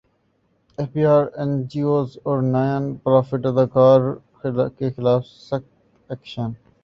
[0.77, 5.69] F B رکا N G Os اور non profit اداروں کیخلاف سخت
[6.09, 6.49] ایکشن